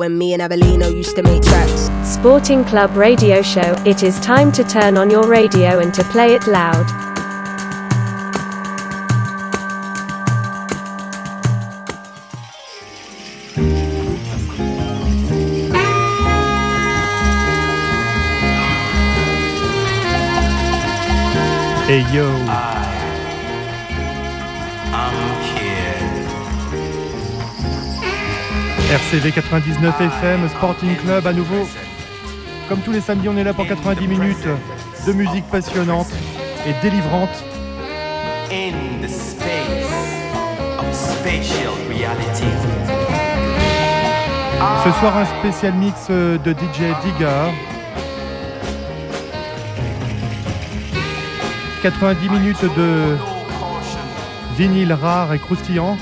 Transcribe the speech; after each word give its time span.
When 0.00 0.16
me 0.16 0.32
and 0.32 0.40
Abelino 0.40 0.90
used 0.90 1.14
to 1.14 1.22
make 1.22 1.42
tracks. 1.42 1.90
Sporting 2.10 2.64
Club 2.64 2.96
radio 2.96 3.42
show. 3.42 3.74
It 3.84 4.02
is 4.02 4.18
time 4.20 4.50
to 4.52 4.64
turn 4.64 4.96
on 4.96 5.10
your 5.10 5.28
radio 5.28 5.78
and 5.78 5.92
to 5.92 6.02
play 6.04 6.32
it 6.32 6.46
loud. 6.46 6.86
Hey 21.86 22.00
yo, 22.14 22.26
ah. 22.48 22.69
RCV 28.90 29.30
99 29.30 30.00
FM, 30.00 30.48
Sporting 30.48 30.96
Club 30.96 31.24
à 31.24 31.32
nouveau. 31.32 31.68
Comme 32.68 32.80
tous 32.80 32.90
les 32.90 33.00
samedis, 33.00 33.28
on 33.28 33.36
est 33.36 33.44
là 33.44 33.54
pour 33.54 33.64
90 33.64 34.08
minutes 34.08 34.48
de 35.06 35.12
musique 35.12 35.44
passionnante 35.46 36.08
et 36.66 36.72
délivrante. 36.82 37.44
in 38.50 39.00
the 39.00 39.08
space 39.08 39.86
of 40.80 40.92
spatial 40.92 41.72
reality. 41.88 42.50
Ce 44.84 44.90
soir, 44.98 45.16
un 45.18 45.24
spécial 45.38 45.74
mix 45.74 46.08
euh, 46.10 46.36
de 46.38 46.50
DJ 46.50 46.90
Digger. 47.04 47.52
90 51.82 52.28
minutes 52.28 52.64
de 52.76 53.16
vinyle 54.58 54.92
rare 54.92 55.32
et 55.32 55.38
croustillant 55.38 55.96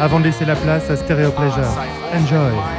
avant 0.00 0.20
de 0.20 0.24
laisser 0.24 0.44
la 0.44 0.56
place 0.56 0.90
à 0.90 0.96
Stereo 0.96 1.30
Pleasure. 1.30 1.68
Enjoy. 2.14 2.75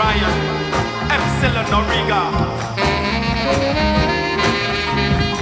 Orion, 0.00 0.36
Epsilon 1.14 1.68
Origa. 1.78 2.22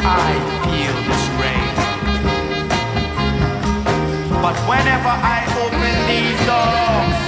I 0.02 0.32
feel 0.64 0.96
this 1.08 1.24
rain. 1.40 1.74
But 4.42 4.56
whenever 4.70 5.12
I 5.36 5.38
open 5.62 5.94
these 6.10 6.40
doors, 6.50 7.18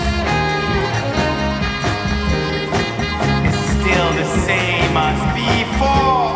it's 3.47 3.63
still 3.79 4.11
the 4.21 4.27
same 4.47 4.97
as 4.97 5.21
before. 5.39 6.30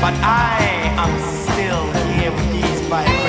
But 0.00 0.14
I 0.22 0.58
am 0.96 1.12
still 1.42 1.92
here 2.12 2.30
with 2.30 2.52
these 2.52 2.80
vibrations. 2.82 3.27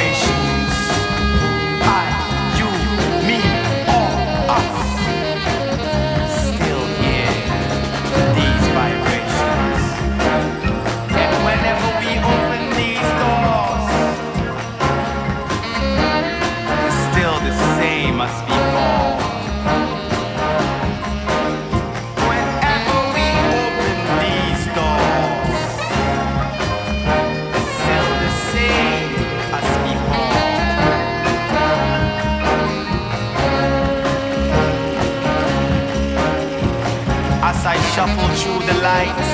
The 38.69 38.81
lights 38.81 39.31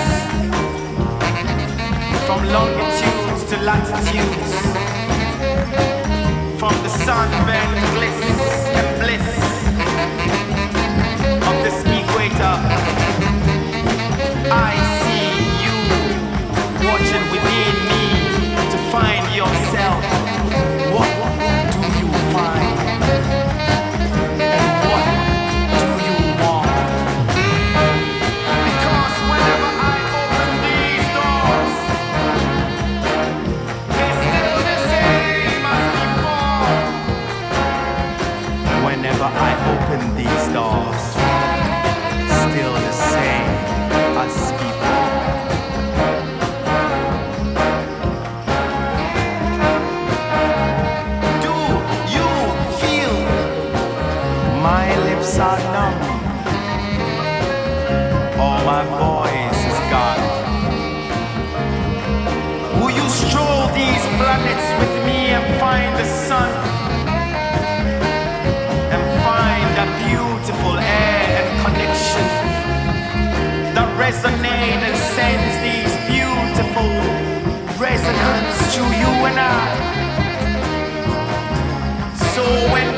from 2.26 2.40
longitudes 2.56 3.44
to 3.50 3.58
latitudes, 3.70 4.52
from 6.60 6.74
the 6.84 6.90
sunburned 7.04 7.86
bliss 7.96 8.20
and 8.80 8.90
bliss 9.02 9.28
of 11.50 11.56
this 11.66 11.80
equator. 12.00 12.56
I 14.70 14.74
see 15.02 15.32
you 15.64 15.76
watching 16.88 17.26
within 17.34 17.76
me 17.92 18.04
to 18.72 18.78
find 18.94 19.26
yourself. 19.36 20.35
resonate 74.06 74.82
and 74.88 74.98
sends 75.18 75.54
these 75.66 75.94
beautiful 76.06 76.92
resonance 77.82 78.58
to 78.76 78.82
you 79.02 79.12
and 79.30 79.38
I. 79.40 79.66
So 82.34 82.44
when 82.72 82.95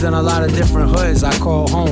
lived 0.00 0.06
in 0.06 0.14
a 0.14 0.22
lot 0.22 0.44
of 0.44 0.54
different 0.54 0.96
hoods 0.96 1.24
I 1.24 1.36
call 1.38 1.66
home. 1.68 1.90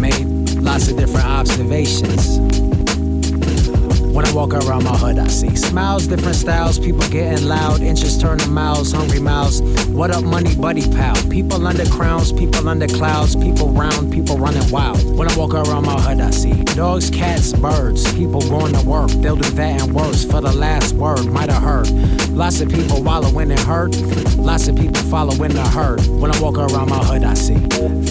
Made 0.00 0.26
lots 0.60 0.90
of 0.90 0.96
different 0.96 1.26
observations. 1.26 2.38
When 4.12 4.24
I 4.26 4.32
walk 4.32 4.52
around 4.52 4.82
my 4.82 4.96
hood, 4.96 5.18
I 5.18 5.28
see 5.28 5.54
smiles, 5.54 6.08
different 6.08 6.34
styles, 6.34 6.78
people 6.78 7.08
getting 7.08 7.46
loud, 7.46 7.82
inches 7.82 8.18
turning 8.18 8.52
miles, 8.52 8.90
hungry 8.90 9.20
mouths. 9.20 9.60
What 9.92 10.10
up, 10.10 10.24
money, 10.24 10.56
buddy, 10.56 10.90
pal? 10.90 11.14
People 11.28 11.66
under 11.66 11.84
crowns, 11.84 12.32
people 12.32 12.66
under 12.66 12.86
clouds, 12.86 13.36
people 13.36 13.68
round, 13.68 14.10
people 14.10 14.38
running 14.38 14.68
wild. 14.70 15.04
When 15.18 15.28
I 15.30 15.36
walk 15.36 15.52
around 15.52 15.84
my 15.84 16.00
hood, 16.00 16.18
I 16.18 16.30
see 16.30 16.54
dogs, 16.74 17.10
cats, 17.10 17.52
birds, 17.52 18.10
people 18.14 18.40
going 18.48 18.72
to 18.72 18.86
work. 18.86 19.10
They'll 19.10 19.36
do 19.36 19.50
that 19.50 19.82
and 19.82 19.94
worse 19.94 20.24
for 20.24 20.40
the 20.40 20.52
last 20.52 20.94
word, 20.94 21.26
might 21.26 21.50
have 21.50 21.62
heard. 21.62 21.90
Lots 22.30 22.62
of 22.62 22.70
people 22.70 23.02
wallowing 23.02 23.50
in 23.50 23.58
hurt, 23.58 23.94
lots 24.38 24.66
of 24.66 24.76
people 24.76 25.02
following 25.02 25.52
the 25.52 25.62
herd. 25.62 26.00
When 26.06 26.34
I 26.34 26.40
walk 26.40 26.56
around 26.56 26.88
my 26.88 27.04
hood, 27.04 27.22
I 27.22 27.34
see 27.34 27.58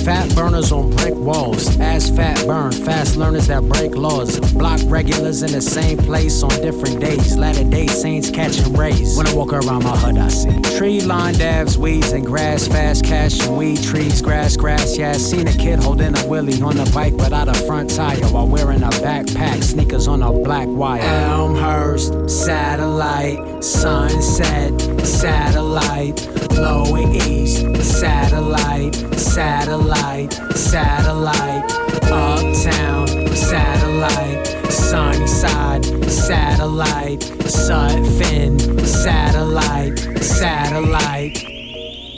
fat 0.06 0.34
burners 0.36 0.72
on 0.72 0.92
brick 0.92 1.16
walls, 1.16 1.80
ass 1.80 2.12
fat 2.12 2.46
burn, 2.46 2.72
fast 2.72 3.18
learners 3.18 3.48
that 3.48 3.64
break 3.64 3.96
laws, 3.96 4.40
block 4.54 4.80
regulars 4.86 5.42
in 5.42 5.52
the 5.52 5.62
same 5.62 5.98
place 5.98 6.44
on 6.44 6.52
different 6.62 7.00
days. 7.00 7.36
Latter 7.36 7.64
day 7.64 7.88
saints 7.88 8.30
catching 8.30 8.72
rays. 8.74 9.18
When 9.18 9.26
I 9.26 9.34
walk 9.34 9.52
around 9.52 9.84
my 9.84 9.98
hood, 9.98 10.20
I 10.20 10.28
see 10.28 10.62
tree 10.78 11.02
lined 11.02 11.42
davs, 11.72 11.78
weeds 11.78 12.12
and 12.12 12.26
grass, 12.26 12.68
fast 12.68 13.04
cash 13.06 13.40
and 13.46 13.58
weed 13.58 13.82
trees, 13.84 14.22
grass, 14.22 14.56
grass. 14.56 14.98
Yeah, 14.98 15.14
seen 15.14 15.48
a 15.48 15.54
kid 15.54 15.80
holding 15.80 16.18
a 16.18 16.28
willy 16.28 16.62
on 16.62 16.78
a 16.78 16.90
bike 16.92 17.14
without 17.14 17.48
a 17.48 17.54
front 17.54 17.90
tire 17.90 18.26
while 18.28 18.48
wearing 18.48 18.84
a 18.84 18.90
backpack, 18.90 19.64
sneakers 19.64 20.08
on 20.08 20.22
a 20.22 20.32
black 20.32 20.68
wire. 20.68 21.02
Elmhurst, 21.02 22.30
satellite, 22.30 23.64
sunset, 23.64 24.80
satellite, 25.06 26.28
blowing 26.50 27.16
east, 27.16 27.66
satellite, 27.84 28.96
satellite, 29.18 30.34
satellite, 30.56 31.72
uptown, 32.12 33.08
satellite, 33.36 34.62
Sunnyside, 34.72 35.86
satellite, 36.10 37.20
Sutphin, 37.20 38.60
satellite, 38.86 40.00
satellite. 40.22 41.51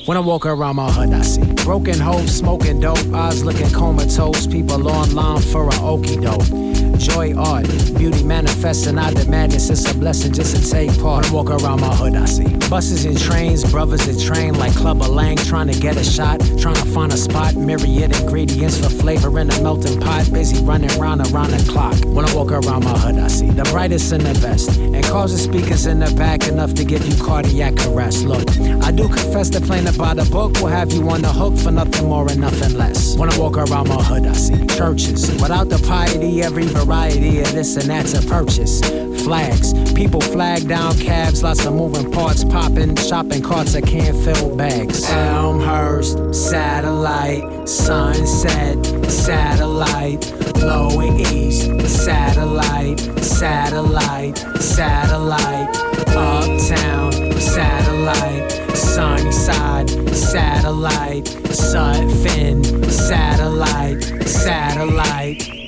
When 0.05 0.17
I 0.17 0.19
walk 0.19 0.45
around 0.45 0.75
my 0.75 0.91
hood, 0.91 1.13
I 1.13 1.21
see 1.21 1.45
broken 1.63 1.97
hopes, 1.97 2.33
smoking 2.33 2.81
dope, 2.81 3.13
eyes 3.13 3.45
looking 3.45 3.69
comatose, 3.69 4.45
people 4.47 4.89
online 4.89 5.41
for 5.41 5.69
a 5.69 5.71
okie 5.71 6.21
doke. 6.21 6.92
Joy 6.97 7.33
art, 7.35 7.67
beauty 7.97 8.23
manifesting 8.23 8.97
out 8.97 9.13
the 9.13 9.25
madness. 9.29 9.69
It's 9.69 9.89
a 9.89 9.93
blessing 9.93 10.33
just 10.33 10.55
to 10.55 10.71
take 10.71 10.89
part. 11.01 11.25
When 11.25 11.25
I 11.25 11.33
walk 11.33 11.49
around 11.49 11.81
my 11.81 11.93
hood, 11.93 12.15
I 12.15 12.25
see 12.25 12.47
buses 12.69 13.05
and 13.05 13.19
trains, 13.19 13.69
brothers 13.69 14.05
that 14.05 14.19
train 14.19 14.55
like 14.55 14.73
Clubber 14.73 15.05
Lang, 15.05 15.37
trying 15.37 15.67
to 15.67 15.79
get 15.79 15.97
a 15.97 16.03
shot, 16.03 16.39
trying 16.57 16.75
to 16.75 16.85
find 16.85 17.11
a 17.11 17.17
spot. 17.17 17.55
Myriad 17.55 18.15
ingredients 18.19 18.79
for 18.79 18.89
flavor 18.89 19.37
in 19.39 19.49
a 19.49 19.61
melting 19.61 19.99
pot, 19.99 20.31
busy 20.31 20.63
running 20.63 20.89
round 20.99 21.21
around 21.21 21.51
the 21.51 21.71
clock. 21.71 21.95
When 22.05 22.25
I 22.25 22.33
walk 22.35 22.51
around 22.51 22.85
my 22.85 22.97
hood, 22.97 23.17
I 23.17 23.27
see 23.27 23.49
the 23.49 23.63
brightest 23.65 24.11
and 24.11 24.23
the 24.23 24.39
best, 24.39 24.77
and 24.77 25.03
cars 25.03 25.33
and 25.33 25.41
speakers 25.41 25.85
in 25.85 25.99
the 25.99 26.11
back 26.15 26.47
enough 26.47 26.73
to 26.75 26.85
give 26.85 27.05
you 27.05 27.21
cardiac 27.21 27.73
arrest. 27.87 28.25
Look, 28.25 28.49
I 28.81 28.91
do 28.91 29.07
confess 29.07 29.49
that 29.49 29.63
playing 29.63 29.87
about 29.87 30.19
a 30.19 30.25
book 30.31 30.53
will 30.61 30.67
have 30.67 30.91
you 30.93 31.09
on 31.09 31.21
the 31.21 31.31
hook 31.31 31.57
for 31.57 31.71
nothing 31.71 32.07
more 32.07 32.29
and 32.29 32.39
nothing 32.39 32.77
less. 32.77 33.17
When 33.17 33.31
I 33.31 33.37
walk 33.37 33.57
around 33.57 33.89
my 33.89 34.01
hood, 34.01 34.25
I 34.25 34.33
see 34.33 34.65
churches 34.67 35.29
without 35.41 35.69
the 35.69 35.79
piety, 35.79 36.41
every 36.41 36.65
variety 36.65 36.92
of 36.93 37.53
this 37.53 37.75
and 37.75 37.89
that's 37.89 38.13
a 38.13 38.21
purchase. 38.27 38.79
Flags, 39.23 39.73
people 39.93 40.21
flag 40.21 40.67
down 40.67 40.95
cabs, 40.97 41.41
lots 41.43 41.65
of 41.65 41.73
moving 41.73 42.11
parts 42.11 42.43
popping, 42.43 42.95
shopping 42.95 43.41
carts 43.41 43.73
that 43.73 43.85
can't 43.85 44.15
fill 44.23 44.55
bags. 44.55 45.03
Elmhurst, 45.09 46.33
satellite, 46.35 47.67
sunset, 47.67 48.85
satellite, 49.09 50.33
blowing 50.53 51.19
east, 51.19 51.65
satellite, 51.87 52.99
satellite, 53.23 54.37
satellite, 54.59 55.75
uptown, 56.09 57.11
satellite, 57.39 58.51
Sunnyside, 58.75 59.89
satellite, 60.13 61.25
Sutphin, 61.49 62.63
satellite, 62.91 64.03
satellite. 64.27 65.62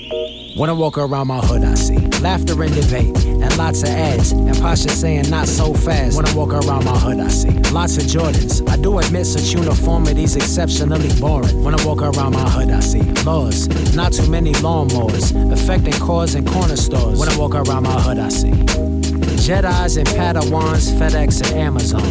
When 0.55 0.69
I 0.69 0.73
walk 0.73 0.97
around 0.97 1.27
my 1.27 1.39
hood, 1.39 1.65
I 1.65 1.73
see 1.73 1.97
laughter 2.21 2.63
and 2.63 2.73
debate, 2.73 3.25
and 3.25 3.57
lots 3.57 3.83
of 3.83 3.89
ads, 3.89 4.31
and 4.31 4.57
Pasha 4.57 4.87
saying 4.87 5.29
not 5.29 5.49
so 5.49 5.73
fast. 5.73 6.15
When 6.15 6.25
I 6.25 6.33
walk 6.33 6.53
around 6.53 6.85
my 6.85 6.97
hood, 6.97 7.19
I 7.19 7.27
see 7.27 7.51
lots 7.73 7.97
of 7.97 8.03
Jordans. 8.03 8.65
I 8.69 8.77
do 8.77 8.97
admit 8.99 9.25
such 9.25 9.53
uniformity's 9.53 10.37
exceptionally 10.37 11.09
boring. 11.19 11.61
When 11.61 11.77
I 11.77 11.85
walk 11.85 12.01
around 12.01 12.35
my 12.35 12.49
hood, 12.49 12.69
I 12.69 12.79
see 12.79 13.01
laws, 13.25 13.67
not 13.93 14.13
too 14.13 14.29
many 14.29 14.53
lawnmowers, 14.53 15.35
affecting 15.51 15.91
cars 15.95 16.35
and 16.35 16.47
corner 16.47 16.77
stores. 16.77 17.19
When 17.19 17.27
I 17.27 17.37
walk 17.37 17.53
around 17.53 17.83
my 17.83 17.99
hood, 17.99 18.17
I 18.17 18.29
see 18.29 18.53
Jedi's 19.45 19.95
and 19.95 20.07
Padawans, 20.07 20.91
FedEx 20.97 21.39
and 21.45 21.59
Amazon. 21.59 22.01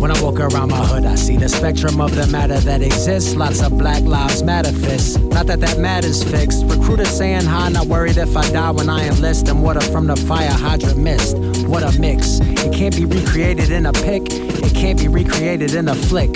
When 0.00 0.12
I 0.12 0.22
walk 0.22 0.38
around 0.38 0.70
my 0.70 0.86
hood, 0.86 1.06
I 1.06 1.16
see 1.16 1.36
the 1.36 1.48
spectrum 1.48 2.00
of 2.00 2.14
the 2.14 2.28
matter 2.28 2.60
that 2.60 2.82
exists. 2.82 3.34
Lots 3.34 3.60
of 3.62 3.76
Black 3.76 4.04
Lives 4.04 4.44
Matter 4.44 4.70
fists. 4.70 5.16
Not 5.16 5.48
that 5.48 5.58
that 5.58 5.80
matter's 5.80 6.22
fixed. 6.22 6.64
Recruiters 6.66 7.08
saying 7.08 7.46
hi, 7.46 7.68
not 7.70 7.88
worried 7.88 8.16
if 8.16 8.36
I 8.36 8.48
die 8.52 8.70
when 8.70 8.88
I 8.88 9.08
enlist. 9.08 9.48
And 9.48 9.60
water 9.60 9.80
from 9.80 10.06
the 10.06 10.14
fire 10.14 10.52
hydrant 10.52 10.98
mist. 10.98 11.36
What 11.66 11.82
a 11.82 11.98
mix. 11.98 12.38
It 12.42 12.72
can't 12.72 12.94
be 12.94 13.06
recreated 13.06 13.72
in 13.72 13.84
a 13.86 13.92
pic. 13.92 14.28
It 14.30 14.72
can't 14.72 15.00
be 15.00 15.08
recreated 15.08 15.74
in 15.74 15.88
a 15.88 15.96
flick. 15.96 16.30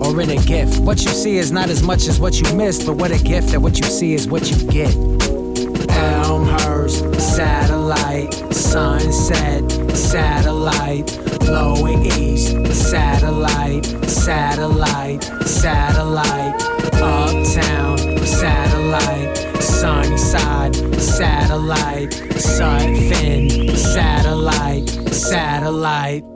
Or 0.00 0.18
in 0.22 0.30
a 0.30 0.42
gift. 0.42 0.80
What 0.80 1.04
you 1.04 1.10
see 1.10 1.36
is 1.36 1.52
not 1.52 1.68
as 1.68 1.82
much 1.82 2.08
as 2.08 2.18
what 2.18 2.40
you 2.40 2.50
missed, 2.56 2.86
but 2.86 2.94
what 2.94 3.10
a 3.10 3.22
gift 3.22 3.48
that 3.48 3.60
what 3.60 3.78
you 3.78 3.84
see 3.84 4.14
is 4.14 4.26
what 4.26 4.50
you 4.50 4.56
get. 4.70 5.15
Elmhurst, 5.96 7.04
satellite, 7.20 8.32
sunset, 8.54 9.70
satellite, 9.96 11.18
blowing 11.40 12.06
east, 12.06 12.56
satellite, 12.74 13.84
satellite, 14.08 15.24
satellite, 15.44 16.62
uptown, 17.02 17.98
satellite, 18.26 19.36
Sunnyside, 19.60 20.74
satellite, 21.00 22.10
Sutphin, 22.36 23.76
satellite, 23.76 24.88
satellite. 25.12 26.35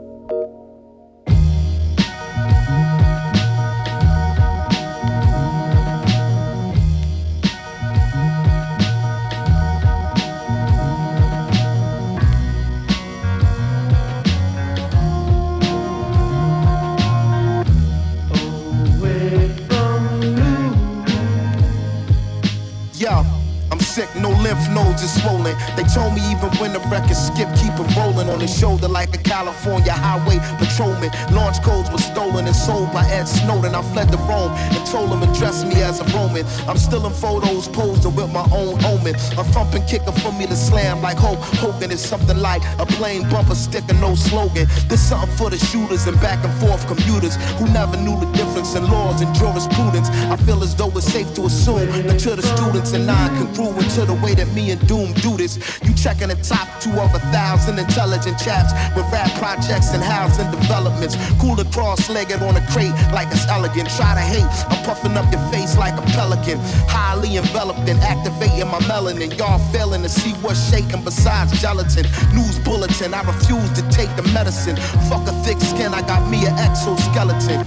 Nodes 24.91 25.21
swollen. 25.21 25.55
They 25.75 25.83
told 25.83 26.13
me 26.13 26.21
even 26.31 26.49
when 26.59 26.73
the 26.73 26.79
record 26.91 27.15
skip, 27.15 27.47
keep 27.55 27.73
it 27.73 27.95
rolling 27.95 28.29
on 28.29 28.39
his 28.39 28.51
shoulder 28.57 28.87
like 28.87 29.13
a 29.15 29.17
California 29.17 29.93
highway 29.93 30.39
patrolman. 30.57 31.11
Launch 31.33 31.61
codes 31.63 31.89
were 31.91 31.97
stolen 31.97 32.45
and 32.45 32.55
sold 32.55 32.91
by 32.93 33.05
Ed 33.09 33.25
Snowden. 33.25 33.75
I 33.75 33.81
fled 33.93 34.11
to 34.11 34.17
Rome 34.29 34.51
and 34.51 34.85
told 34.87 35.09
him 35.11 35.23
address 35.23 35.63
me 35.63 35.81
as 35.81 35.99
a 35.99 36.05
Roman. 36.15 36.45
I'm 36.67 36.77
still 36.77 37.05
in 37.05 37.13
photos 37.13 37.67
posing 37.67 38.15
with 38.15 38.31
my 38.31 38.45
own 38.51 38.83
omen. 38.85 39.15
A 39.15 39.43
thumping 39.55 39.85
kicker 39.85 40.11
for 40.11 40.31
me 40.33 40.47
to 40.47 40.55
slam 40.55 41.01
like 41.01 41.17
Hulk 41.17 41.39
Hogan 41.61 41.91
is 41.91 42.01
something 42.01 42.37
like 42.37 42.61
a 42.79 42.85
plain 42.85 43.27
bumper 43.29 43.55
sticker, 43.55 43.93
no 43.95 44.15
slogan. 44.15 44.67
This 44.87 45.01
something 45.01 45.35
for 45.37 45.49
the 45.49 45.57
shooters 45.57 46.07
and 46.07 46.19
back 46.21 46.43
and 46.43 46.53
forth 46.59 46.85
commuters 46.87 47.35
who 47.57 47.65
never 47.71 47.97
knew 47.97 48.19
the 48.19 48.29
difference 48.33 48.75
in 48.75 48.83
laws 48.89 49.21
and 49.21 49.33
jurisprudence. 49.35 50.09
I 50.09 50.35
feel 50.37 50.61
as 50.63 50.75
though 50.75 50.91
it's 50.97 51.05
safe 51.11 51.33
to 51.35 51.45
assume 51.45 51.87
that 52.07 52.19
to 52.19 52.35
the 52.35 52.43
students 52.43 52.93
and 52.93 53.05
non-congruent 53.05 53.89
to 53.91 54.05
the 54.05 54.15
way 54.15 54.35
that 54.35 54.47
me 54.53 54.71
and 54.71 54.80
Doom 54.87 55.13
do 55.21 55.37
this. 55.37 55.57
You 55.83 55.93
checking 55.93 56.29
the 56.29 56.39
top 56.41 56.67
two 56.81 56.91
of 56.99 57.13
a 57.13 57.19
thousand 57.31 57.79
intelligent 57.79 58.37
chaps 58.39 58.73
with 58.95 59.05
rap 59.11 59.31
projects 59.37 59.93
and 59.93 60.03
housing 60.03 60.49
developments. 60.51 61.15
Cooler 61.39 61.65
cross-legged 61.65 62.41
on 62.43 62.55
a 62.55 62.63
crate 62.71 62.95
like 63.13 63.27
it's 63.31 63.47
elegant. 63.47 63.89
Try 63.95 64.15
to 64.15 64.21
hate, 64.21 64.47
I'm 64.69 64.83
puffing 64.85 65.17
up 65.17 65.31
your 65.31 65.41
face 65.51 65.77
like 65.77 65.97
a 65.97 66.05
pelican. 66.13 66.59
Highly 66.87 67.37
enveloped 67.37 67.87
and 67.89 67.99
activating 67.99 68.67
my 68.67 68.79
melanin. 68.89 69.37
Y'all 69.37 69.59
failing 69.71 70.03
to 70.03 70.09
see 70.09 70.33
what's 70.43 70.59
shaking 70.69 71.03
besides 71.03 71.59
gelatin. 71.61 72.05
News 72.33 72.59
bulletin, 72.59 73.13
I 73.13 73.21
refuse 73.23 73.71
to 73.79 73.83
take 73.89 74.13
the 74.15 74.23
medicine. 74.33 74.75
Fuck 75.09 75.27
a 75.27 75.33
thick 75.43 75.59
skin, 75.59 75.93
I 75.93 76.01
got 76.01 76.29
me 76.29 76.45
an 76.45 76.57
exoskeleton. 76.57 77.65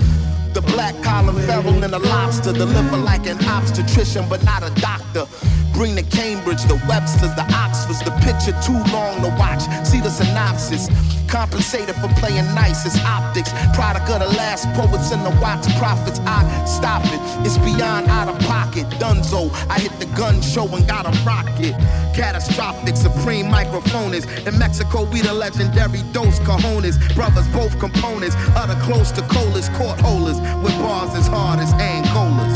The 0.55 0.63
black 0.63 0.95
collar 1.03 1.33
feral 1.47 1.83
and 1.83 1.93
a 1.95 1.99
lobster. 1.99 2.53
Deliver 2.53 2.97
like 2.99 3.27
an 3.27 3.45
obstetrician, 3.45 4.25
but 4.29 4.45
not 4.45 4.63
a 4.63 4.71
doctor. 4.81 5.27
Bring 5.75 5.97
the 5.97 6.05
Cambridge, 6.05 6.63
the 6.65 6.79
Websters, 6.87 7.35
the 7.35 7.43
Oxfords, 7.53 7.99
the 8.07 8.15
picture 8.23 8.55
too 8.63 8.79
long 8.95 9.21
to 9.23 9.29
watch. 9.37 9.63
See 9.85 10.01
the 10.01 10.09
synopsis. 10.09 10.89
Compensated 11.27 11.97
for 11.97 12.07
playing 12.21 12.47
nice 12.55 12.87
as 12.87 12.97
optics. 13.05 13.51
Product 13.75 14.09
of 14.09 14.21
the 14.21 14.37
last 14.39 14.71
poets 14.75 15.11
and 15.11 15.27
the 15.27 15.35
wax 15.43 15.67
prophets. 15.79 16.21
I 16.25 16.47
stop 16.65 17.03
it. 17.07 17.21
It's 17.45 17.59
beyond 17.59 18.07
out 18.07 18.29
of 18.29 18.39
pocket. 18.47 18.87
Dunzo. 19.03 19.51
I 19.69 19.81
hit 19.81 19.91
the 19.99 20.07
gun 20.15 20.41
show 20.41 20.67
and 20.77 20.87
got 20.87 21.07
a 21.07 21.15
rocket. 21.27 21.75
Catastrophic, 22.15 22.97
supreme 22.97 23.47
microphonist. 23.47 24.47
In 24.47 24.57
Mexico, 24.57 25.11
we 25.11 25.23
the 25.23 25.35
legendary 25.35 26.03
Dos 26.13 26.39
Cajones. 26.41 26.97
Brothers, 27.17 27.49
both 27.49 27.77
components. 27.81 28.37
other 28.55 28.79
close 28.83 29.11
to 29.13 29.23
colas, 29.23 29.69
court 29.71 29.99
holders. 30.01 30.39
With 30.63 30.79
bars 30.79 31.17
as 31.19 31.27
hard 31.27 31.59
as 31.59 31.73
Angolas. 31.75 32.54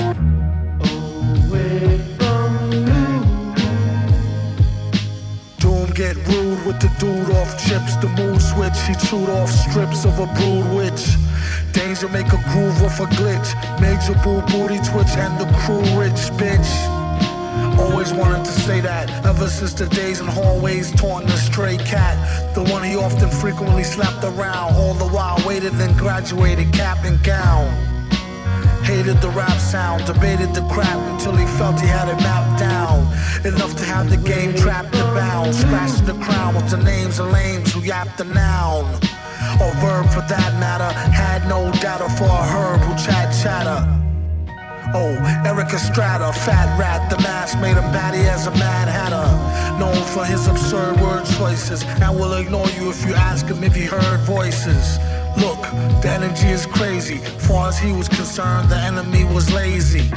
Get 5.98 6.14
rude 6.28 6.64
with 6.64 6.78
the 6.78 6.86
dude 7.00 7.28
off 7.38 7.58
chips. 7.58 7.96
The 7.96 8.06
mood 8.10 8.40
switch, 8.40 8.78
he 8.86 8.94
chewed 9.08 9.28
off 9.28 9.50
strips 9.50 10.04
of 10.04 10.16
a 10.20 10.26
brood 10.38 10.72
witch. 10.72 11.16
Danger 11.72 12.08
make 12.08 12.28
a 12.28 12.40
groove 12.50 12.80
off 12.84 13.00
a 13.00 13.06
glitch. 13.18 13.50
Major 13.80 14.14
boo 14.22 14.40
booty 14.52 14.78
twitch 14.88 15.14
and 15.18 15.34
the 15.40 15.46
crew 15.58 15.82
rich 15.98 16.22
bitch. 16.38 16.70
Always 17.80 18.12
wanted 18.12 18.44
to 18.44 18.52
say 18.52 18.80
that 18.80 19.10
ever 19.26 19.48
since 19.48 19.74
the 19.74 19.86
days 19.86 20.20
in 20.20 20.28
hallways 20.28 20.92
taunting 20.92 21.30
a 21.30 21.36
stray 21.36 21.78
cat. 21.78 22.54
The 22.54 22.62
one 22.62 22.84
he 22.84 22.94
often 22.94 23.28
frequently 23.28 23.82
slapped 23.82 24.22
around, 24.22 24.76
all 24.76 24.94
the 24.94 25.08
while 25.08 25.42
waited 25.44 25.74
and 25.80 25.98
graduated 25.98 26.72
cap 26.72 27.04
and 27.04 27.20
gown. 27.24 27.97
Hated 28.88 29.20
the 29.20 29.28
rap 29.28 29.58
sound, 29.60 30.06
debated 30.06 30.54
the 30.54 30.66
crap 30.72 30.96
until 31.12 31.36
he 31.36 31.44
felt 31.58 31.78
he 31.78 31.86
had 31.86 32.08
it 32.08 32.16
mapped 32.22 32.58
down. 32.58 33.04
Enough 33.44 33.76
to 33.76 33.84
have 33.84 34.08
the 34.08 34.16
game 34.16 34.54
trapped 34.54 34.94
and 34.94 35.14
bound. 35.14 35.54
Scratching 35.54 36.06
the 36.06 36.14
crown 36.24 36.54
with 36.54 36.70
the 36.70 36.78
names 36.78 37.18
of 37.18 37.30
lames 37.30 37.70
who 37.70 37.80
yapped 37.82 38.16
the 38.16 38.24
noun. 38.24 38.86
Or 39.60 39.70
verb 39.84 40.08
for 40.08 40.24
that 40.32 40.56
matter. 40.58 40.90
Had 41.12 41.46
no 41.50 41.70
data 41.82 42.08
for 42.16 42.32
a 42.32 42.44
herb 42.48 42.80
who 42.80 42.94
chat 42.96 43.28
chatter. 43.42 43.84
Oh, 44.94 45.12
Erik 45.44 45.74
Estrada, 45.74 46.32
fat 46.32 46.78
rat, 46.80 47.10
the 47.10 47.18
mask 47.18 47.60
made 47.60 47.76
him 47.76 47.92
batty 47.92 48.20
as 48.20 48.46
a 48.46 48.52
mad 48.52 48.88
hatter. 48.88 49.28
Known 49.78 50.02
for 50.14 50.24
his 50.24 50.46
absurd 50.46 50.98
word 50.98 51.26
choices, 51.36 51.84
and 51.84 52.18
will 52.18 52.32
ignore 52.32 52.70
you 52.70 52.88
if 52.88 53.04
you 53.04 53.12
ask 53.12 53.44
him 53.44 53.62
if 53.62 53.74
he 53.74 53.84
heard 53.84 54.20
voices. 54.20 54.98
Look, 55.40 55.62
the 56.02 56.10
energy 56.10 56.48
is 56.48 56.66
crazy. 56.66 57.18
Far 57.46 57.68
as 57.68 57.78
he 57.78 57.92
was 57.92 58.08
concerned, 58.08 58.68
the 58.68 58.76
enemy 58.76 59.24
was 59.24 59.52
lazy. 59.52 60.10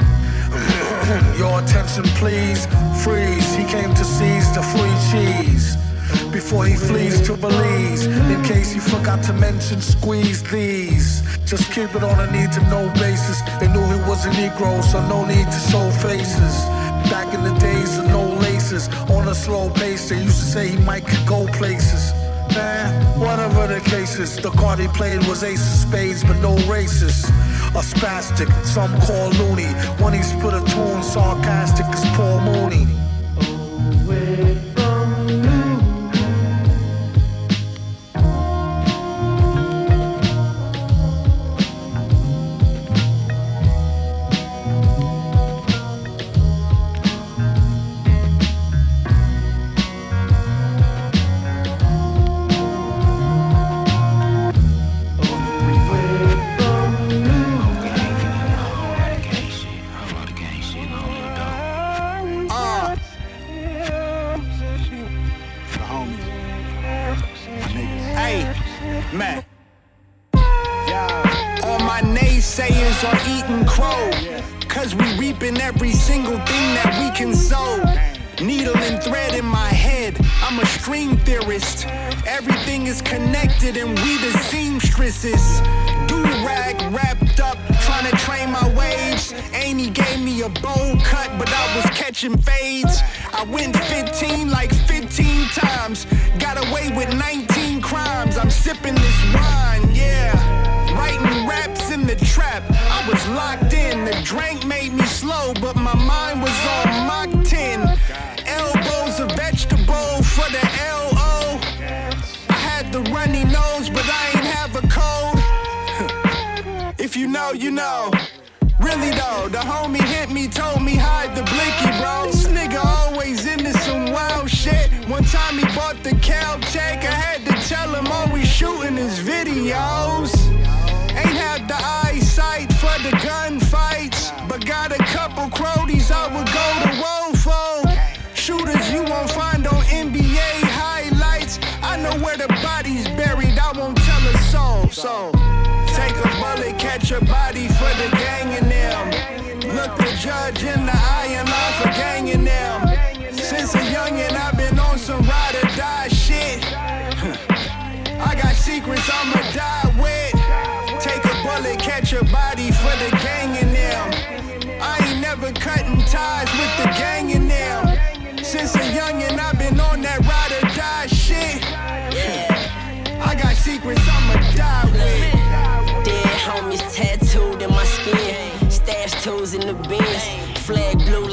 Your 1.38 1.60
attention, 1.62 2.04
please. 2.20 2.66
Freeze. 3.04 3.54
He 3.54 3.64
came 3.64 3.94
to 3.94 4.04
seize 4.04 4.52
the 4.54 4.62
free 4.62 4.96
cheese 5.10 5.76
before 6.32 6.64
he 6.66 6.74
flees 6.74 7.20
to 7.26 7.36
Belize. 7.36 8.06
In 8.06 8.42
case 8.42 8.74
you 8.74 8.80
forgot 8.80 9.22
to 9.24 9.32
mention, 9.32 9.80
squeeze 9.80 10.42
these. 10.42 11.22
Just 11.44 11.70
keep 11.72 11.94
it 11.94 12.02
on 12.02 12.18
a 12.20 12.30
need 12.32 12.50
to 12.52 12.60
know 12.70 12.90
basis. 12.94 13.40
They 13.60 13.68
knew 13.68 13.84
he 13.84 14.00
was 14.08 14.26
a 14.26 14.30
Negro, 14.30 14.82
so 14.82 15.06
no 15.08 15.24
need 15.24 15.46
to 15.46 15.60
show 15.70 15.90
faces. 16.06 16.54
Back 17.10 17.34
in 17.34 17.42
the 17.44 17.54
days 17.60 17.98
of 17.98 18.06
no 18.06 18.24
laces, 18.40 18.88
on 19.10 19.28
a 19.28 19.34
slow 19.34 19.70
pace, 19.70 20.08
they 20.08 20.22
used 20.22 20.38
to 20.38 20.46
say 20.46 20.68
he 20.68 20.78
might 20.78 21.06
could 21.06 21.26
go 21.26 21.46
places. 21.52 22.12
Man, 22.54 23.20
whatever 23.20 23.66
the 23.66 23.80
cases, 23.80 24.36
the 24.36 24.50
card 24.50 24.78
he 24.78 24.88
played 24.88 25.26
was 25.26 25.42
ace 25.42 25.60
of 25.60 25.88
spades, 25.88 26.22
but 26.24 26.38
no 26.38 26.56
races. 26.66 27.24
A 27.74 27.82
spastic, 27.82 28.50
some 28.64 28.92
call 29.00 29.30
loony. 29.30 29.72
When 30.02 30.12
he 30.12 30.22
spit 30.22 30.52
a 30.52 30.62
tune, 30.66 31.02
sarcastic 31.02 31.86
as 31.86 32.04
Paul 32.16 32.40
Mooney. 32.40 33.01
Seamstresses. 84.92 85.61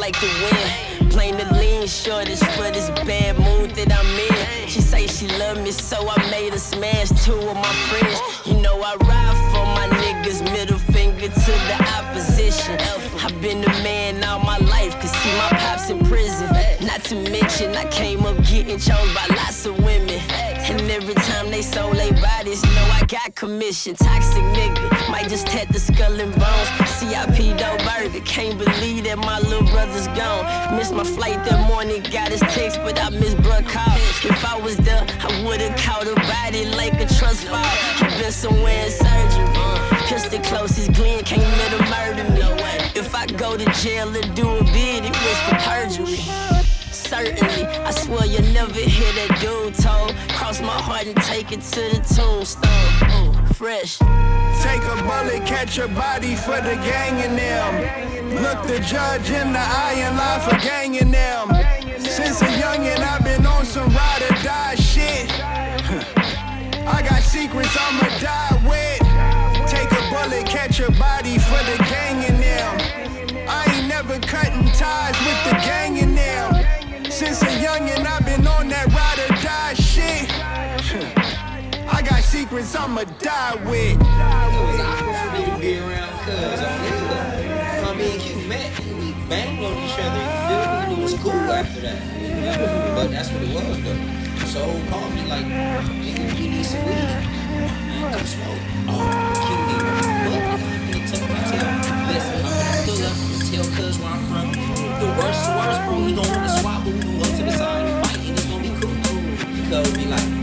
Like 0.09 0.21
the 0.21 0.27
wind. 0.43 1.11
Plain 1.11 1.37
lean 1.59 1.87
short 1.87 2.29
is 2.29 2.41
for 2.55 2.71
this 2.71 2.89
bad 3.05 3.37
mood 3.37 3.71
that 3.71 3.91
I'm 3.91 4.05
in. 4.27 4.67
She 4.67 4.81
say 4.81 5.07
she 5.07 5.27
love 5.37 5.61
me, 5.61 5.71
so 5.71 5.97
I 6.09 6.17
made 6.31 6.53
her 6.53 6.59
smash 6.59 7.09
two 7.23 7.37
of 7.37 7.55
my 7.55 7.73
friends. 7.89 8.19
You 8.45 8.61
know 8.61 8.75
I 8.81 8.95
ride 8.95 9.39
for 9.51 9.65
my 9.77 9.87
niggas, 10.01 10.41
middle 10.51 10.79
finger 10.79 11.27
to 11.27 11.53
the 11.69 11.77
opposition. 11.97 12.77
I've 13.23 13.39
been 13.41 13.61
the 13.61 13.73
man 13.83 14.23
all 14.23 14.39
my 14.39 14.57
life, 14.57 14.93
cause 14.99 15.11
see 15.11 15.33
my 15.37 15.49
pops 15.61 15.89
in 15.89 15.99
prison. 16.05 16.49
Not 16.81 17.03
to 17.05 17.15
mention, 17.15 17.75
I 17.75 17.85
came 17.91 18.25
up 18.25 18.37
getting 18.45 18.79
chose 18.79 19.13
by 19.13 19.25
lots 19.35 19.65
of 19.65 19.77
women. 19.77 20.19
And 20.69 20.81
every 20.89 21.15
time 21.15 21.49
they 21.51 21.61
sold 21.61 21.95
their 21.95 22.13
bodies, 22.13 22.63
know 22.63 22.87
I 22.93 23.03
got 23.07 23.18
commission. 23.39 23.95
Toxic 23.95 24.43
nigga, 24.43 25.09
might 25.09 25.29
just 25.29 25.47
tat 25.47 25.69
the 25.69 25.79
skull 25.79 26.19
and 26.19 26.33
bones. 26.33 26.69
CIP 26.97 27.57
dough 27.57 27.77
burger, 27.87 28.19
can't 28.25 28.57
believe 28.57 29.05
that 29.05 29.17
my 29.17 29.39
little 29.39 29.65
brother's 29.71 30.07
gone. 30.07 30.75
Missed 30.75 30.93
my 30.93 31.05
flight 31.05 31.39
that 31.45 31.65
morning, 31.69 32.03
got 32.11 32.31
his 32.31 32.41
text, 32.41 32.79
but 32.83 32.99
I 33.01 33.09
missed 33.09 33.37
bruh 33.37 33.65
call. 33.65 33.95
If 34.29 34.43
I 34.43 34.59
was 34.59 34.75
there, 34.77 35.05
I 35.21 35.43
would've 35.45 35.75
caught 35.77 36.05
a 36.05 36.15
body 36.15 36.65
like 36.75 36.95
a 36.99 37.07
trust 37.17 37.45
fall. 37.45 37.55
I 37.55 38.19
been 38.19 38.31
somewhere 38.31 38.85
in 38.85 38.91
surgery. 38.91 39.47
Pistol 40.09 40.39
closest, 40.41 40.93
Glenn 40.93 41.23
can't 41.23 41.41
let 41.41 41.71
him 41.71 41.85
murder 41.95 42.25
me. 42.35 42.39
If 42.99 43.15
I 43.15 43.25
go 43.25 43.55
to 43.55 43.65
jail 43.81 44.13
and 44.13 44.35
do 44.35 44.47
a 44.49 44.63
bid, 44.65 45.05
it 45.05 45.15
was 45.23 45.39
for 45.47 45.55
perjury. 45.63 46.59
Certainly, 46.91 47.65
I 47.65 47.91
swear 47.91 48.25
you'll 48.25 48.53
never 48.53 48.79
hear 48.79 49.11
that 49.13 49.39
dude 49.41 49.75
told. 49.75 50.15
Cross 50.37 50.61
my 50.61 50.79
heart 50.81 51.07
and 51.07 51.15
take 51.23 51.51
it 51.51 51.61
to 51.61 51.81
the 51.81 52.01
tombstone. 52.15 52.69
Ooh, 53.13 53.28
fresh. 53.53 53.97
Take 54.61 54.83
a 54.83 54.97
bullet, 55.03 55.45
catch 55.45 55.77
a 55.77 55.87
body 55.87 56.35
for 56.35 56.59
the 56.61 56.75
gang 56.83 57.19
in 57.23 57.35
them. 57.35 58.43
Look 58.43 58.67
the 58.67 58.79
judge 58.79 59.29
in 59.29 59.53
the 59.53 59.59
eye 59.59 59.95
and 59.97 60.17
lie 60.17 60.39
for 60.39 60.57
gang 60.65 60.95
in 60.95 61.11
them. 61.11 61.49
Since 61.99 62.41
a 62.41 62.45
youngin', 62.45 62.99
I've 62.99 63.23
been 63.23 63.45
on 63.45 63.65
some 63.65 63.89
ride 63.93 64.23
or 64.23 64.35
die 64.43 64.75
shit. 64.75 65.29
I 66.87 67.01
got 67.07 67.21
secrets 67.21 67.75
I'ma 67.79 68.07
die 68.19 68.57
with. 68.67 69.69
Take 69.69 69.91
a 69.91 70.03
bullet, 70.09 70.45
catch 70.45 70.79
a 70.79 70.91
body 70.91 71.37
for 71.37 71.61
the 71.69 71.77
gang 71.89 72.23
in 72.23 72.39
them. 72.41 73.47
I 73.47 73.65
ain't 73.73 73.87
never 73.87 74.19
cutting 74.19 74.71
ties 74.73 75.17
with 75.25 75.39
the 75.45 75.55
gang 75.65 75.97
in 75.97 76.15
them. 76.15 76.65
Since 77.11 77.41
a 77.41 77.47
youngin', 77.47 78.05
I've 78.05 78.25
secrets 82.49 82.75
I'ma 82.75 83.03
die 83.19 83.55
with. 83.69 83.99
Me 83.99 85.45
to 85.45 85.57
be 85.59 85.77
around 85.77 86.17
cuz 86.25 86.61
on 86.65 86.81
it. 86.81 86.97
When 87.85 87.97
me 87.97 88.09
and 88.17 88.49
met, 88.49 88.71
we 88.97 89.13
banged 89.29 89.63
on 89.63 89.77
each 89.77 89.99
other, 90.01 90.21
you 90.25 90.33
feel 90.49 90.65
me? 90.89 90.93
It 90.97 91.03
was 91.03 91.13
cool 91.21 91.31
after 91.31 91.81
that. 91.81 92.01
You 92.17 92.41
know? 92.41 92.95
But 92.95 93.07
that's 93.11 93.29
what 93.29 93.43
it 93.43 93.53
was 93.53 93.77
though. 93.85 94.01
So 94.49 94.61
called 94.89 95.13
me 95.13 95.21
like, 95.29 95.45
nigga, 95.45 96.25
we 96.33 96.49
need 96.49 96.65
some 96.65 96.83
weed. 96.85 97.21
Man, 97.85 98.13
come 98.13 98.25
smoke. 98.25 98.61
Oh, 98.89 99.05
Q 99.45 99.47
need 99.69 99.85
what? 100.25 100.41
I'm 100.49 100.61
gonna 100.89 101.05
tuck 101.05 101.21
my 101.29 101.41
tail. 101.53 101.69
Listen, 102.09 102.39
I'm 102.41 102.57
gonna 102.65 102.81
pull 102.89 103.01
up 103.05 103.17
and 103.29 103.41
tell 103.45 103.67
cuz 103.77 103.95
where 104.01 104.09
I'm 104.09 104.21
from. 104.25 104.47
The 104.97 105.07
worst, 105.21 105.41
the 105.45 105.53
worst, 105.53 105.79
bro, 105.85 105.95
we 106.01 106.11
gon' 106.17 106.27
want 106.33 106.49
to 106.49 106.53
swap, 106.57 106.79
but 106.83 106.93
we 106.93 106.99
gon' 106.99 107.17
go 107.19 107.25
to 107.29 107.43
the 107.45 107.53
side 107.53 107.85
and 107.85 107.97
fight, 108.05 108.19
and 108.25 108.33
it's 108.33 108.45
gonna 108.49 108.63
be 108.65 108.71
cool. 108.81 108.95
Cuz 109.69 109.93
be 109.93 110.05
like, 110.09 110.38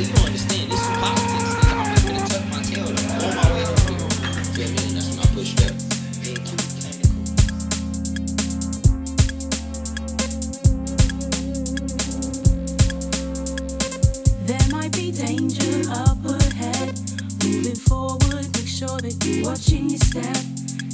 you 0.00 0.14
don't 0.14 0.26
understand. 0.26 0.70
This 0.70 0.80
is 0.80 0.86
politics. 0.96 1.56
I'm 1.66 1.76
gonna 2.06 2.26
my 2.48 2.62
tail? 2.62 2.88
And 2.88 2.96
and. 2.96 3.60
There 14.46 14.68
might 14.70 14.92
be 14.92 15.12
danger 15.12 15.90
up 15.90 16.24
ahead. 16.24 16.98
Moving 17.44 17.74
forward, 17.74 18.46
make 18.56 18.68
sure 18.68 18.98
that 19.04 19.16
you're 19.26 19.44
watching 19.44 19.90
your 19.90 20.00
step. 20.00 20.40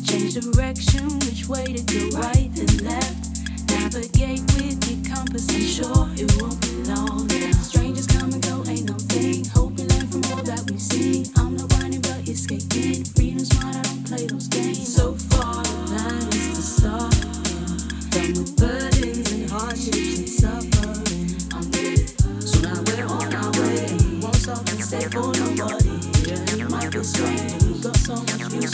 Change 0.04 0.34
direction, 0.34 1.06
which 1.20 1.46
way 1.48 1.64
right 2.10 2.50
and 2.58 2.80
left. 2.82 3.14
Navigate 3.70 4.42
with 4.54 4.82
your 4.90 5.14
compass, 5.14 5.48
I'm 5.54 5.62
sure 5.62 6.08
it 6.16 6.42
won't 6.42 6.60
be 6.60 6.90
long 6.90 7.26
now. 7.28 7.85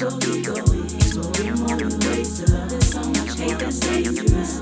So 0.02 0.32
we 0.32 0.42
going. 0.42 0.84
Exploring 0.84 1.54
more 1.60 1.76
new 1.76 2.10
ways 2.10 2.40
to 2.40 2.52
love. 2.52 2.68
There's 2.70 2.90
so 2.90 3.02
much 3.04 3.38
hate 3.38 3.58
dangerous. 3.58 4.30
There's 4.30 4.61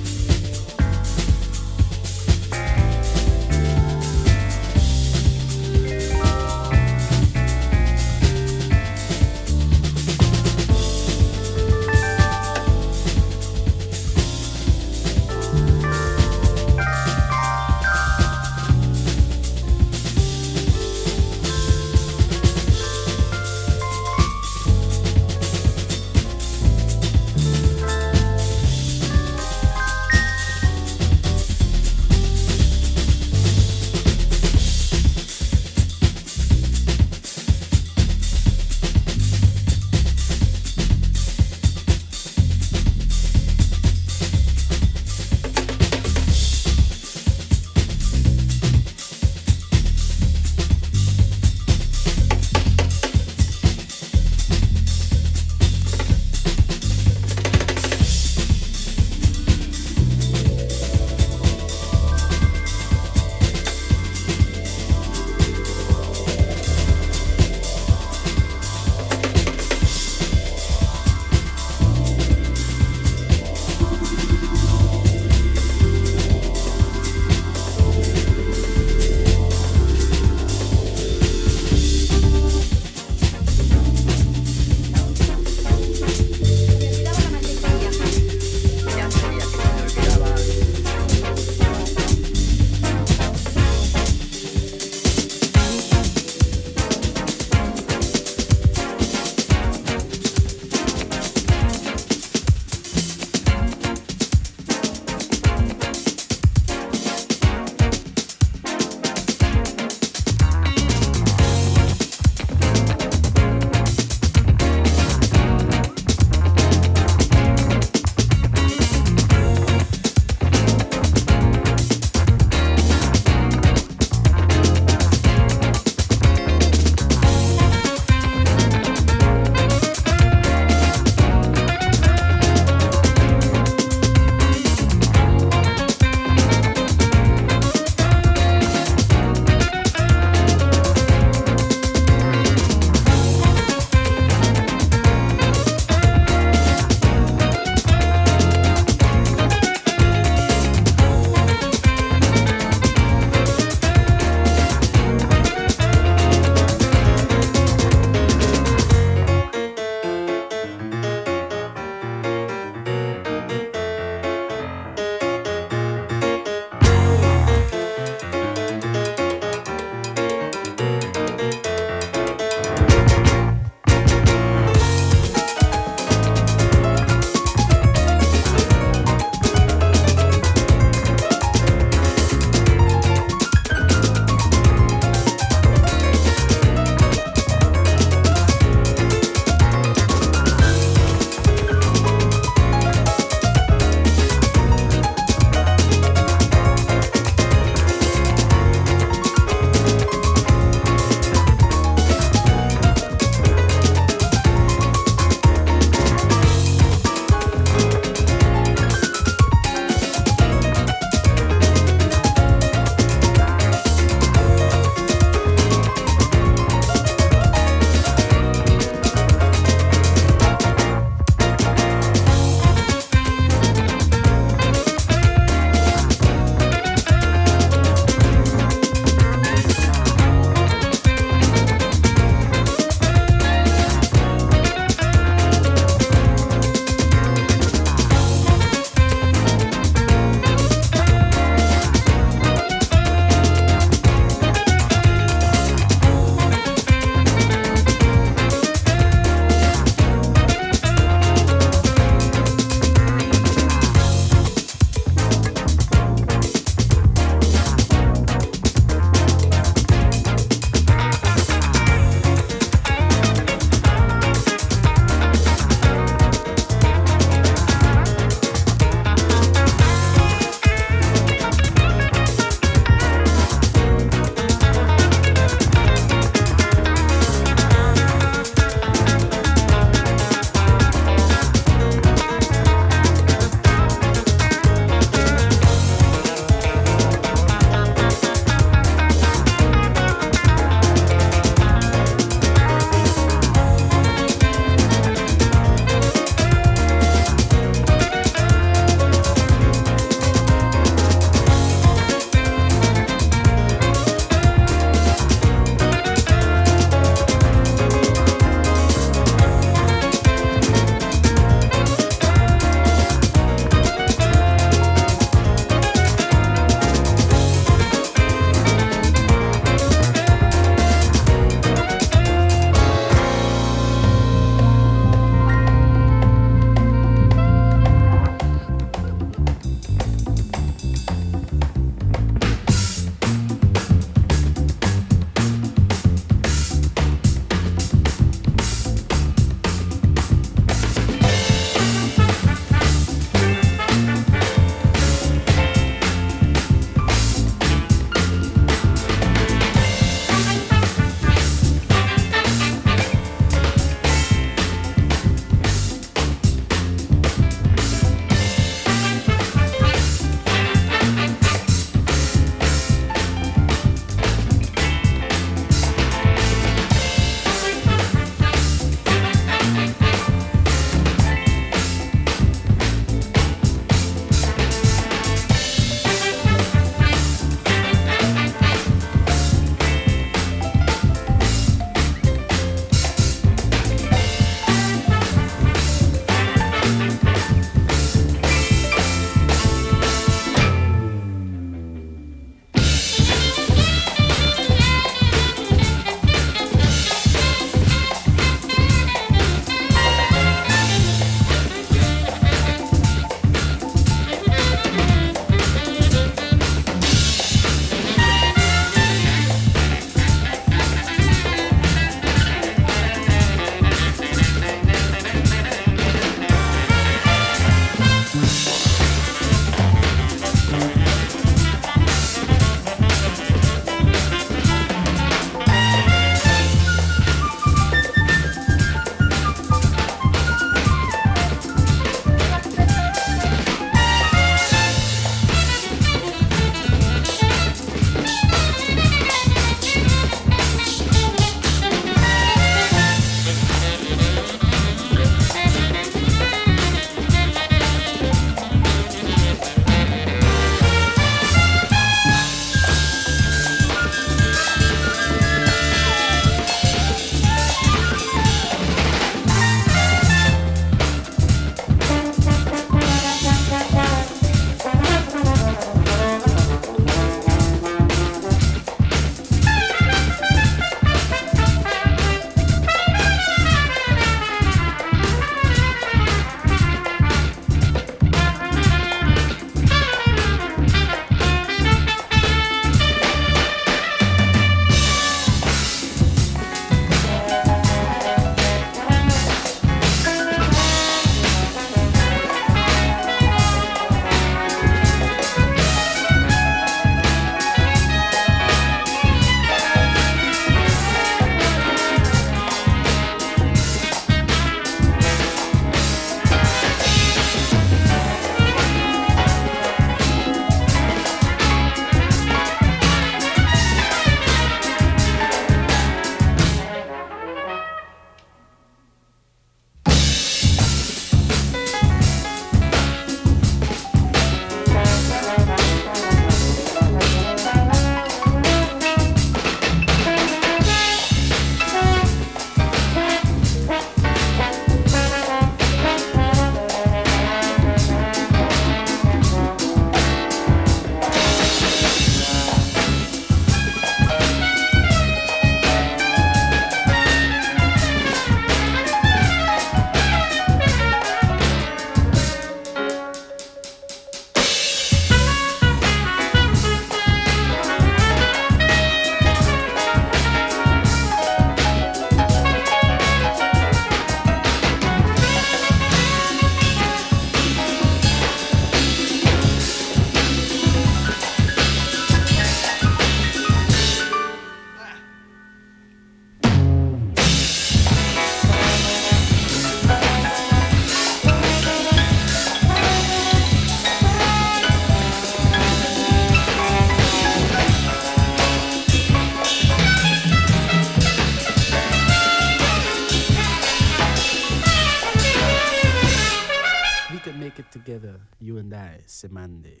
a 599.54 600.00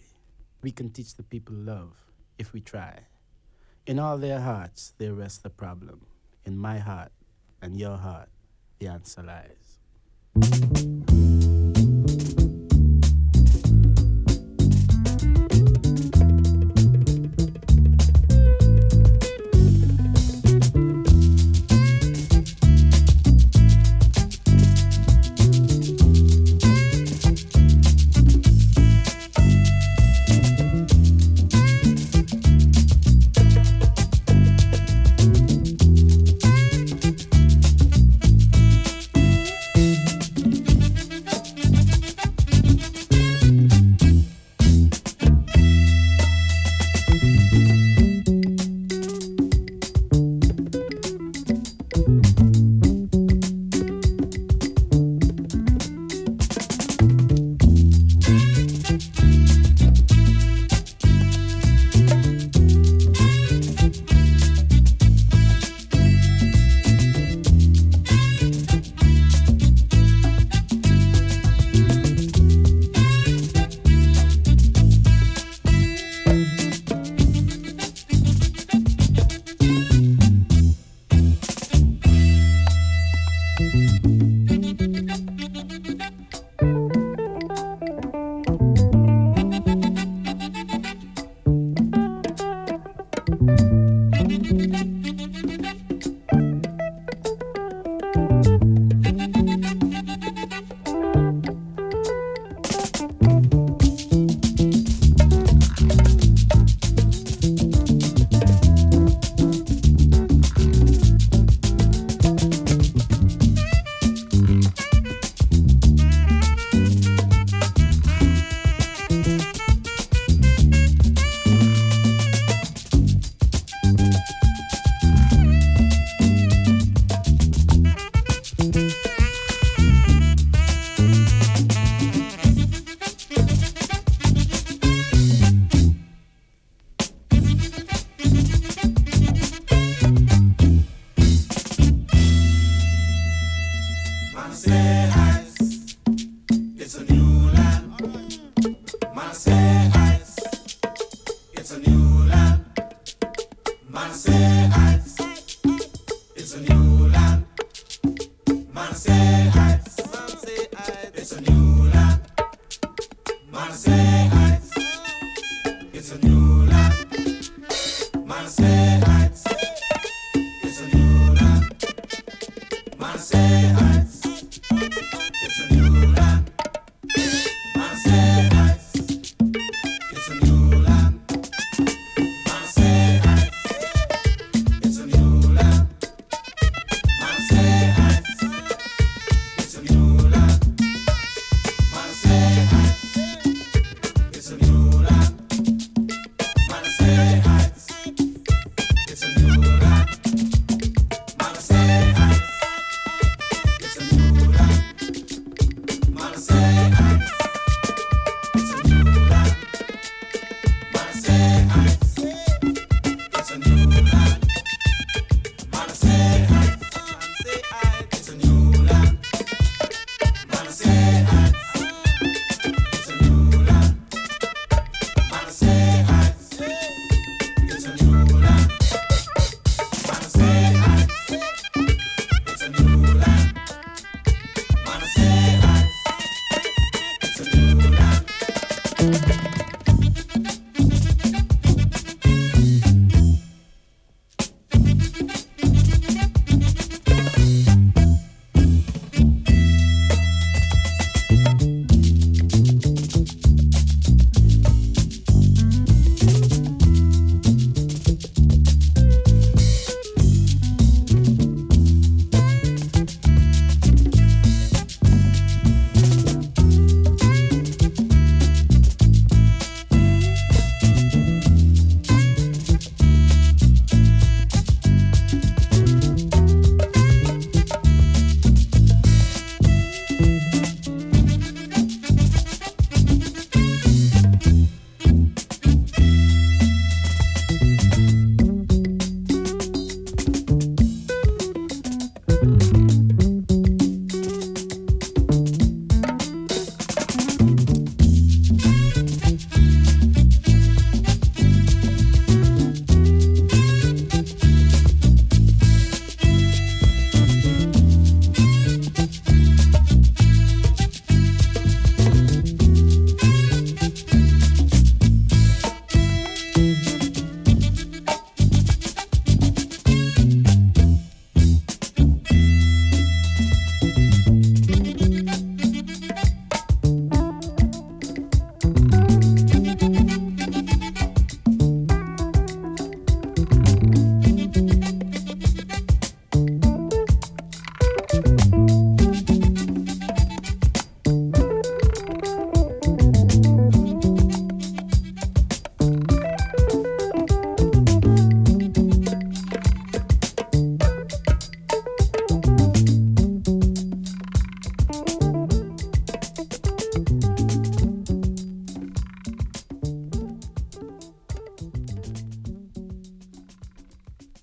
We 0.62 0.70
can 0.72 0.90
teach 0.90 1.14
the 1.14 1.22
people 1.22 1.54
love 1.54 1.94
if 2.38 2.52
we 2.52 2.60
try. 2.60 3.06
In 3.86 3.98
all 3.98 4.18
their 4.18 4.40
hearts, 4.40 4.92
there 4.98 5.14
rests 5.14 5.38
the 5.38 5.50
problem. 5.50 6.06
In 6.44 6.58
my 6.58 6.78
heart 6.78 7.12
and 7.62 7.78
your 7.78 7.96
heart, 7.96 8.28
the 8.78 8.88
answer 8.88 9.22
lies. 9.22 10.95